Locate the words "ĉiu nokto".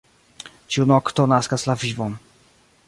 0.75-1.27